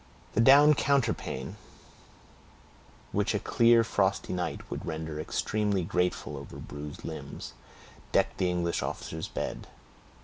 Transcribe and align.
The 0.33 0.41
down 0.41 0.73
counterpane, 0.73 1.57
which 3.11 3.35
a 3.35 3.39
clear 3.39 3.83
frosty 3.83 4.33
night 4.33 4.67
would 4.71 4.83
render 4.83 5.19
extremely 5.19 5.83
grateful 5.83 6.35
over 6.37 6.57
bruised 6.57 7.05
limbs, 7.05 7.53
decked 8.11 8.39
the 8.39 8.49
English 8.49 8.81
officer's 8.81 9.27
bed. 9.27 9.67